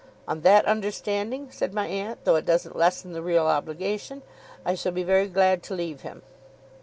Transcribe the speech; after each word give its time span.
'On 0.27 0.41
that 0.41 0.65
understanding,' 0.65 1.51
said 1.51 1.75
my 1.75 1.85
aunt, 1.85 2.23
'though 2.25 2.35
it 2.35 2.43
doesn't 2.45 2.75
lessen 2.75 3.11
the 3.11 3.21
real 3.21 3.45
obligation, 3.45 4.23
I 4.65 4.73
shall 4.73 4.91
be 4.93 5.03
very 5.03 5.27
glad 5.27 5.61
to 5.61 5.75
leave 5.75 6.01
him. 6.01 6.23